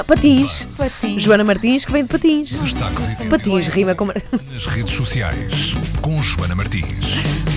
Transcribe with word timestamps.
Não, 0.00 0.04
patins. 0.06 0.78
Patins. 0.78 1.22
Joana 1.22 1.44
Martins, 1.44 1.84
que 1.84 1.92
vem 1.92 2.02
de 2.04 2.08
patins. 2.08 2.52
Destaques 2.52 3.20
e 3.20 3.26
Patins 3.26 3.68
rima 3.68 3.94
com. 3.94 4.06
nas 4.06 4.66
redes 4.66 4.94
sociais 4.94 5.74
com 6.00 6.20
Joana 6.22 6.54
Martins. 6.54 7.09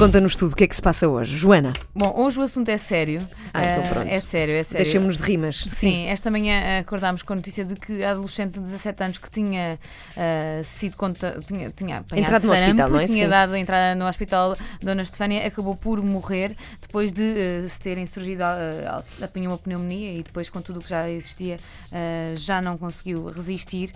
Conta-nos 0.04 0.36
tudo 0.36 0.52
o 0.52 0.56
que 0.58 0.66
é 0.66 0.68
que 0.68 0.76
se 0.76 0.82
passa 0.82 1.08
hoje. 1.08 1.38
Joana, 1.38 1.72
Bom, 1.96 2.14
hoje 2.18 2.38
o 2.38 2.44
assunto 2.44 2.68
é 2.68 2.76
sério. 2.76 3.26
Ah, 3.54 3.64
então 3.64 3.84
Ah, 3.86 3.88
pronto. 3.88 4.08
É 4.10 4.20
sério, 4.20 4.54
é 4.54 4.62
sério. 4.62 4.84
deixemos 4.84 5.18
de 5.18 5.24
rimas. 5.24 5.56
Sim, 5.70 6.08
esta 6.08 6.30
manhã 6.30 6.80
acordámos 6.82 7.24
com 7.24 7.32
a 7.32 7.38
notícia 7.38 7.64
de 7.64 7.74
que 7.76 8.04
a 8.04 8.12
adolescente 8.12 8.56
de 8.56 8.60
17 8.60 9.02
anos 9.02 9.18
que 9.18 9.32
tinha 9.32 9.80
ah, 10.18 10.62
sido 10.62 10.98
conta, 10.98 11.40
tinha, 11.48 11.70
tinha 11.72 12.00
apanhado 12.00 12.26
Entrado 12.28 12.44
no 12.44 12.50
sarampo, 12.50 12.70
hospital, 12.72 12.90
não 12.90 13.00
é? 13.00 13.06
tinha 13.06 13.24
Sim. 13.24 13.30
dado 13.30 13.56
entrada 13.56 13.96
no 13.96 14.06
hospital 14.06 14.58
Dona 14.82 15.04
Estefânia, 15.04 15.48
acabou 15.48 15.74
por 15.74 16.04
morrer 16.04 16.58
depois 16.82 17.14
de 17.14 17.64
ah, 17.64 17.70
se 17.70 17.80
terem 17.80 18.06
surgido, 18.06 18.44
ah, 18.44 19.02
apanhou 19.22 19.54
uma 19.54 19.58
pneumonia 19.58 20.20
e 20.20 20.22
depois 20.22 20.50
com 20.50 20.62
tudo 20.62 20.82
o 20.82 20.84
que 20.84 20.90
já 20.90 21.10
existia 21.10 21.58
ah, 21.94 22.34
já 22.36 22.62
não 22.62 22.78
conseguiu 22.78 23.28
resistir. 23.30 23.94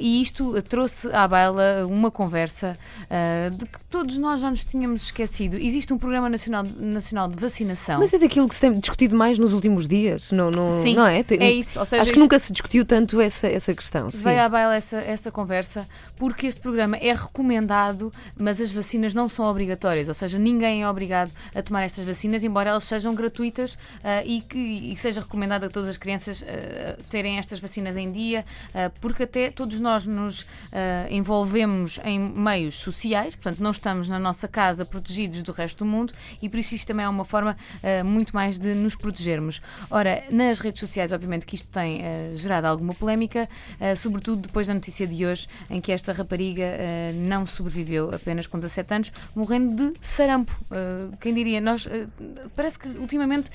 E 0.00 0.22
isto 0.22 0.62
trouxe 0.62 1.12
à 1.12 1.28
baila 1.28 1.86
uma 1.86 2.10
conversa 2.10 2.78
de 3.58 3.66
que 3.66 3.78
todos 3.90 4.16
nós 4.16 4.40
já 4.40 4.48
nos 4.50 4.64
tínhamos 4.64 5.02
esquecido. 5.02 5.33
Existe 5.42 5.92
um 5.92 5.98
Programa 5.98 6.28
Nacional, 6.28 6.64
Nacional 6.78 7.28
de 7.28 7.38
Vacinação. 7.38 7.98
Mas 7.98 8.12
é 8.12 8.18
daquilo 8.18 8.48
que 8.48 8.54
se 8.54 8.60
tem 8.60 8.78
discutido 8.78 9.16
mais 9.16 9.38
nos 9.38 9.52
últimos 9.52 9.88
dias, 9.88 10.30
não, 10.30 10.50
não, 10.50 10.70
Sim, 10.70 10.94
não 10.94 11.06
é? 11.06 11.22
Tem- 11.22 11.40
é 11.40 11.50
isso. 11.50 11.78
Ou 11.78 11.84
seja, 11.84 12.02
Acho 12.02 12.12
que 12.12 12.18
nunca 12.18 12.38
se 12.38 12.52
discutiu 12.52 12.84
tanto 12.84 13.20
essa, 13.20 13.46
essa 13.46 13.74
questão. 13.74 14.10
Sim. 14.10 14.22
Veio 14.22 14.40
à 14.40 14.48
baila 14.48 14.76
essa, 14.76 14.98
essa 14.98 15.30
conversa 15.30 15.88
porque 16.16 16.46
este 16.46 16.60
programa 16.60 16.96
é 16.98 17.12
recomendado, 17.12 18.12
mas 18.36 18.60
as 18.60 18.72
vacinas 18.72 19.14
não 19.14 19.28
são 19.28 19.46
obrigatórias, 19.46 20.08
ou 20.08 20.14
seja, 20.14 20.38
ninguém 20.38 20.82
é 20.82 20.88
obrigado 20.88 21.32
a 21.54 21.62
tomar 21.62 21.82
estas 21.82 22.04
vacinas, 22.04 22.44
embora 22.44 22.70
elas 22.70 22.84
sejam 22.84 23.14
gratuitas 23.14 23.76
ah, 24.02 24.22
e 24.24 24.40
que 24.40 24.58
e 24.58 24.96
seja 24.96 25.20
recomendado 25.20 25.64
a 25.64 25.68
todas 25.68 25.88
as 25.88 25.96
crianças 25.96 26.44
ah, 26.46 26.96
terem 27.10 27.38
estas 27.38 27.60
vacinas 27.60 27.96
em 27.96 28.10
dia, 28.12 28.44
ah, 28.74 28.90
porque 29.00 29.24
até 29.24 29.50
todos 29.50 29.80
nós 29.80 30.04
nos 30.04 30.46
envolvemos 31.10 31.98
em 32.04 32.18
meios 32.18 32.76
sociais, 32.76 33.34
portanto, 33.34 33.60
não 33.60 33.70
estamos 33.70 34.08
na 34.08 34.18
nossa 34.18 34.46
casa 34.48 34.84
protegidos 34.84 35.13
do 35.42 35.52
resto 35.52 35.84
do 35.84 35.90
mundo 35.90 36.12
e 36.42 36.48
por 36.48 36.58
isso 36.58 36.74
isto 36.74 36.86
também 36.86 37.06
é 37.06 37.08
uma 37.08 37.24
forma 37.24 37.56
ah, 37.82 38.04
muito 38.04 38.34
mais 38.34 38.58
de 38.58 38.74
nos 38.74 38.96
protegermos. 38.96 39.60
Ora, 39.90 40.22
nas 40.30 40.58
redes 40.58 40.80
sociais, 40.80 41.12
obviamente 41.12 41.46
que 41.46 41.56
isto 41.56 41.68
tem 41.68 42.02
ah, 42.02 42.36
gerado 42.36 42.66
alguma 42.66 42.94
polémica, 42.94 43.48
ah, 43.80 43.96
sobretudo 43.96 44.42
depois 44.42 44.66
da 44.66 44.74
notícia 44.74 45.06
de 45.06 45.24
hoje, 45.24 45.46
em 45.70 45.80
que 45.80 45.92
esta 45.92 46.12
rapariga 46.12 46.64
não 47.14 47.46
sobreviveu 47.46 48.14
apenas 48.14 48.46
com 48.46 48.58
17 48.58 48.94
anos, 48.94 49.12
morrendo 49.34 49.90
de 49.90 49.96
sarampo. 50.00 50.52
Quem 51.20 51.34
diria? 51.34 51.60
Nós, 51.60 51.88
parece 52.54 52.78
que 52.78 52.88
ultimamente. 52.88 53.50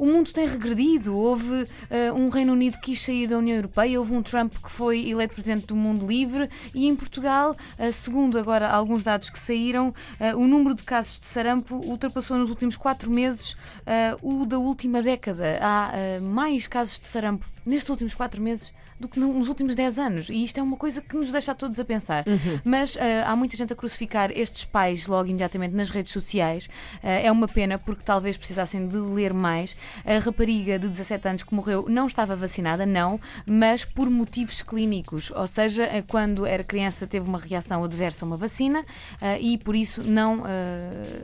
O 0.00 0.06
mundo 0.06 0.32
tem 0.32 0.46
regredido. 0.46 1.14
Houve 1.14 1.68
ah, 1.90 2.14
um 2.14 2.30
Reino 2.30 2.54
Unido 2.54 2.78
que 2.78 2.92
quis 2.92 3.02
sair 3.02 3.26
da 3.26 3.36
União 3.36 3.54
Europeia, 3.54 3.98
houve 3.98 4.14
um 4.14 4.22
Trump 4.22 4.54
que 4.54 4.70
foi 4.70 5.10
eleito 5.10 5.34
presidente 5.34 5.66
do 5.66 5.76
mundo 5.76 6.06
livre 6.06 6.48
e 6.74 6.86
em 6.86 6.96
Portugal, 6.96 7.54
ah, 7.78 7.92
segundo 7.92 8.38
agora 8.38 8.66
alguns 8.66 9.04
dados 9.04 9.28
que 9.28 9.38
saíram, 9.38 9.94
ah, 10.18 10.34
o 10.36 10.46
número 10.46 10.74
de 10.74 10.84
casos 10.84 10.99
de 11.06 11.26
sarampo 11.26 11.76
ultrapassou 11.76 12.36
nos 12.36 12.50
últimos 12.50 12.76
quatro 12.76 13.10
meses 13.10 13.56
ah, 13.86 14.16
o 14.22 14.44
da 14.44 14.58
última 14.58 15.02
década. 15.02 15.58
Há 15.60 15.92
ah, 15.92 16.20
mais 16.20 16.66
casos 16.66 16.98
de 16.98 17.06
sarampo 17.06 17.46
nestes 17.66 17.88
últimos 17.90 18.14
quatro 18.14 18.40
meses 18.40 18.72
do 18.98 19.08
que 19.08 19.18
no- 19.18 19.32
nos 19.32 19.48
últimos 19.48 19.74
10 19.74 19.98
anos. 19.98 20.28
E 20.28 20.44
isto 20.44 20.58
é 20.58 20.62
uma 20.62 20.76
coisa 20.76 21.00
que 21.00 21.16
nos 21.16 21.32
deixa 21.32 21.52
a 21.52 21.54
todos 21.54 21.80
a 21.80 21.84
pensar. 21.84 22.22
Mas 22.64 22.96
ah, 22.98 23.30
há 23.30 23.34
muita 23.36 23.56
gente 23.56 23.72
a 23.72 23.76
crucificar 23.76 24.30
estes 24.30 24.64
pais 24.66 25.06
logo 25.06 25.26
imediatamente 25.28 25.74
nas 25.74 25.88
redes 25.88 26.12
sociais. 26.12 26.68
Ah, 27.02 27.08
é 27.08 27.32
uma 27.32 27.48
pena 27.48 27.78
porque 27.78 28.02
talvez 28.04 28.36
precisassem 28.36 28.86
de 28.88 28.98
ler 28.98 29.32
mais. 29.32 29.74
A 30.04 30.18
rapariga 30.18 30.78
de 30.78 30.86
17 30.88 31.28
anos 31.28 31.42
que 31.42 31.54
morreu 31.54 31.86
não 31.88 32.06
estava 32.06 32.36
vacinada, 32.36 32.84
não, 32.84 33.18
mas 33.46 33.84
por 33.86 34.10
motivos 34.10 34.60
clínicos. 34.62 35.30
Ou 35.30 35.46
seja, 35.46 35.84
ah, 35.84 36.02
quando 36.06 36.44
era 36.44 36.62
criança 36.62 37.06
teve 37.06 37.26
uma 37.26 37.38
reação 37.38 37.82
adversa 37.82 38.24
a 38.24 38.26
uma 38.26 38.36
vacina 38.36 38.84
ah, 39.20 39.38
e 39.38 39.56
por 39.56 39.74
isso 39.74 40.02
não, 40.02 40.42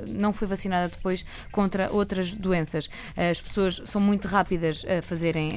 não 0.09 0.33
foi 0.33 0.49
vacinada 0.49 0.89
depois 0.89 1.25
contra 1.53 1.91
outras 1.93 2.33
doenças. 2.33 2.89
As 3.17 3.41
pessoas 3.41 3.83
são 3.85 4.01
muito 4.01 4.27
rápidas 4.29 4.85
a 4.87 5.03
fazerem, 5.03 5.55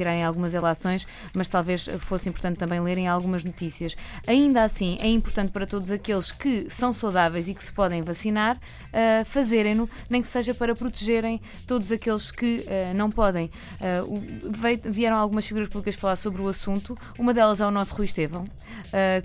tirarem 0.00 0.24
algumas 0.24 0.52
relações, 0.54 1.06
mas 1.34 1.48
talvez 1.48 1.86
fosse 2.00 2.28
importante 2.28 2.56
também 2.58 2.80
lerem 2.80 3.06
algumas 3.06 3.44
notícias. 3.44 3.94
Ainda 4.26 4.62
assim, 4.64 4.96
é 5.00 5.08
importante 5.08 5.52
para 5.52 5.66
todos 5.66 5.90
aqueles 5.90 6.32
que 6.32 6.66
são 6.70 6.92
saudáveis 6.92 7.48
e 7.48 7.54
que 7.54 7.62
se 7.62 7.72
podem 7.72 8.02
vacinar, 8.02 8.58
ah, 8.92 9.24
fazerem-no, 9.26 9.88
nem 10.08 10.22
que 10.22 10.28
seja 10.28 10.54
para 10.54 10.74
protegerem 10.74 11.40
todos 11.66 11.92
aqueles 11.92 12.30
que 12.30 12.64
ah, 12.68 12.94
não 12.94 13.10
podem. 13.10 13.50
Ah, 13.80 14.02
o- 14.04 14.22
veio- 14.50 14.80
vieram 14.86 15.16
algumas 15.16 15.46
figuras 15.46 15.68
públicas 15.68 15.94
falar 15.96 16.16
sobre 16.16 16.40
o 16.40 16.48
assunto, 16.48 16.96
uma 17.18 17.34
delas 17.34 17.60
é 17.60 17.66
o 17.66 17.70
nosso 17.70 17.94
Rui 17.94 18.06
Estevão, 18.06 18.46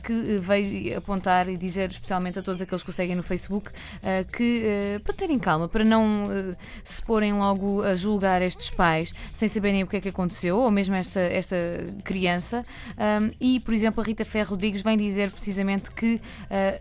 que 0.03 0.37
veio 0.39 0.97
apontar 0.97 1.47
e 1.47 1.55
dizer 1.57 1.89
especialmente 1.89 2.39
a 2.39 2.41
todos 2.41 2.61
aqueles 2.61 2.83
que 2.83 2.89
o 2.89 2.93
seguem 2.93 3.15
no 3.15 3.23
Facebook 3.23 3.71
que 4.33 4.99
para 5.03 5.13
terem 5.13 5.39
calma, 5.39 5.67
para 5.67 5.83
não 5.83 6.27
se 6.83 7.01
porem 7.01 7.33
logo 7.33 7.81
a 7.83 7.93
julgar 7.95 8.41
estes 8.41 8.69
pais 8.69 9.13
sem 9.33 9.47
saberem 9.47 9.83
o 9.83 9.87
que 9.87 9.97
é 9.97 10.01
que 10.01 10.09
aconteceu, 10.09 10.64
ou 10.65 10.71
mesmo 10.71 10.95
esta, 10.95 11.19
esta 11.19 11.55
criança. 12.03 12.63
Ahm, 12.97 13.31
e, 13.39 13.59
por 13.59 13.73
exemplo, 13.73 14.01
a 14.01 14.05
Rita 14.05 14.25
Ferro 14.25 14.51
Rodrigues 14.51 14.81
vem 14.81 14.97
dizer 14.97 15.31
precisamente 15.31 15.91
que. 15.91 16.21
ah, 16.49 16.79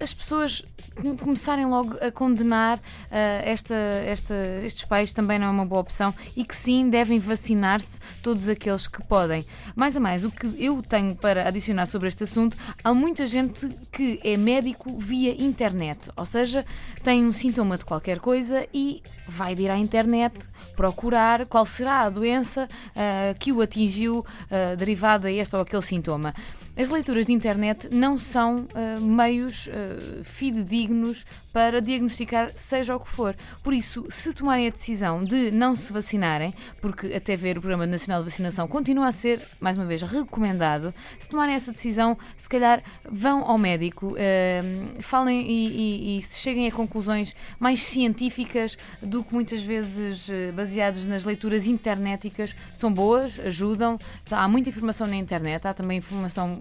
as 0.00 0.12
pessoas 0.12 0.62
com- 1.00 1.16
começarem 1.16 1.66
logo 1.66 1.96
a 2.00 2.10
condenar 2.10 2.80
ah, 3.10 3.16
esta, 3.44 3.74
esta, 3.74 4.34
estes 4.64 4.84
pais 4.84 5.12
também 5.12 5.38
não 5.38 5.46
é 5.46 5.50
uma 5.50 5.66
boa 5.66 5.80
opção 5.80 6.14
e 6.36 6.44
que 6.44 6.54
sim 6.54 6.88
devem 6.88 7.18
vacinar-se 7.18 7.98
todos 8.22 8.48
aqueles 8.48 8.86
que 8.86 9.02
podem. 9.04 9.44
Mais 9.74 9.96
a 9.96 10.00
mais, 10.00 10.24
o 10.24 10.30
que 10.30 10.46
eu 10.62 10.82
tenho 10.82 11.14
para 11.14 11.46
adicionar 11.48 11.86
sobre 11.86 12.08
este 12.08 12.24
assunto, 12.24 12.56
há 12.82 12.92
muita 12.94 13.26
gente 13.26 13.68
que 13.92 14.20
é 14.24 14.36
médico 14.36 14.96
via 14.98 15.32
internet, 15.40 16.10
ou 16.16 16.24
seja, 16.24 16.64
tem 17.02 17.24
um 17.24 17.32
sintoma 17.32 17.76
de 17.78 17.84
qualquer 17.84 18.18
coisa 18.18 18.66
e 18.72 19.02
vai 19.28 19.54
ir 19.54 19.70
à 19.70 19.76
internet 19.76 20.34
procurar 20.76 21.46
qual 21.46 21.64
será 21.64 22.02
a 22.02 22.10
doença 22.10 22.68
ah, 22.94 23.34
que 23.38 23.52
o 23.52 23.60
atingiu 23.60 24.24
ah, 24.50 24.74
derivada 24.74 25.28
a 25.28 25.32
este 25.32 25.54
ou 25.54 25.62
aquele 25.62 25.82
sintoma. 25.82 26.34
As 26.78 26.90
leituras 26.90 27.24
de 27.24 27.32
internet 27.32 27.88
não 27.90 28.18
são 28.18 28.66
ah, 28.74 29.00
meios 29.00 29.68
ah, 29.72 30.22
fidedignos 30.22 31.24
para 31.52 31.80
diagnosticar 31.80 32.52
seja 32.54 32.94
o 32.94 33.00
que 33.00 33.08
for. 33.08 33.34
Por 33.64 33.72
isso, 33.72 34.04
se 34.10 34.32
tomarem 34.34 34.66
a 34.66 34.70
decisão 34.70 35.22
de 35.24 35.50
não 35.50 35.74
se 35.74 35.90
vacinarem, 35.90 36.52
porque 36.82 37.14
até 37.14 37.34
ver 37.34 37.56
o 37.56 37.60
Programa 37.62 37.86
Nacional 37.86 38.22
de 38.22 38.28
Vacinação 38.30 38.68
continua 38.68 39.06
a 39.08 39.12
ser, 39.12 39.40
mais 39.58 39.76
uma 39.78 39.86
vez, 39.86 40.02
recomendado, 40.02 40.92
se 41.18 41.28
tomarem 41.30 41.54
essa 41.54 41.72
decisão, 41.72 42.16
se 42.36 42.46
calhar 42.48 42.82
vão 43.10 43.42
ao 43.44 43.56
médico, 43.56 44.14
ah, 44.18 45.00
falem 45.00 45.40
e, 45.50 46.16
e- 46.16 46.18
e 46.18 46.22
cheguem 46.22 46.66
a 46.68 46.72
conclusões 46.72 47.34
mais 47.58 47.80
científicas 47.82 48.76
do 49.00 49.24
que 49.24 49.32
muitas 49.32 49.62
vezes 49.62 50.28
eh, 50.28 50.52
baseadas 50.52 51.06
nas 51.06 51.24
leituras 51.24 51.66
internéticas. 51.66 52.54
São 52.74 52.92
boas, 52.92 53.38
ajudam, 53.40 53.98
há 54.30 54.46
muita 54.46 54.68
informação 54.68 55.06
na 55.06 55.16
internet, 55.16 55.66
há 55.66 55.72
também 55.72 55.98
informação 55.98 56.60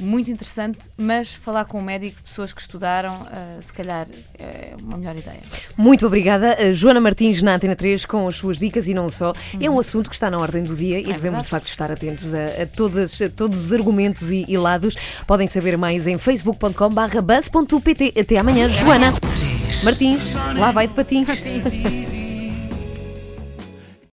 muito 0.00 0.30
interessante, 0.30 0.88
mas 0.96 1.32
falar 1.34 1.64
com 1.64 1.78
um 1.78 1.82
médico, 1.82 2.22
pessoas 2.22 2.52
que 2.52 2.60
estudaram, 2.60 3.26
ah, 3.30 3.58
se 3.60 3.72
calhar 3.72 4.06
é 4.38 4.74
uma 4.80 4.96
melhor 4.96 5.16
ideia. 5.16 5.40
Muito 5.76 6.06
obrigada, 6.06 6.54
a 6.54 6.72
Joana 6.72 7.00
Martins 7.00 7.42
na 7.42 7.56
Antena 7.56 7.74
3 7.74 8.04
com 8.04 8.28
as 8.28 8.36
suas 8.36 8.58
dicas 8.60 8.86
e 8.86 8.94
não 8.94 9.10
só. 9.10 9.32
É 9.60 9.68
um 9.68 9.80
assunto 9.80 10.08
que 10.08 10.14
está 10.14 10.30
na 10.30 10.38
ordem 10.38 10.62
do 10.62 10.76
dia 10.76 11.00
e 11.00 11.04
devemos 11.04 11.18
Uhum. 11.18 11.24
É 11.28 11.30
verdade. 11.30 11.44
de 11.44 11.50
facto 11.50 11.66
estar 11.68 11.90
atentos 11.90 12.32
a, 12.32 12.62
a 12.62 12.66
todas, 12.66 13.20
a 13.20 13.28
todos 13.28 13.58
os 13.66 13.72
argumentos 13.72 14.30
e, 14.30 14.44
e 14.48 14.56
lados. 14.56 14.94
Podem 15.26 15.48
saber 15.48 15.76
mais 15.76 16.06
em 16.06 16.16
facebook.com/buzz.pt. 16.16 18.14
Até 18.20 18.38
amanhã, 18.38 18.68
Joana 18.68 19.12
Martins. 19.82 20.32
Lá 20.56 20.70
vai 20.70 20.86
de 20.86 20.94
patins. 20.94 21.26
TV. 21.40 22.17